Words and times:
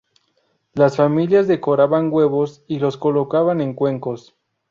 Las 0.73 0.95
familias 0.97 1.47
decoraban 1.47 2.11
huevos 2.11 2.63
y 2.65 2.79
los 2.79 2.97
colocaban 2.97 3.61
en 3.61 3.75
cuencos. 3.75 4.35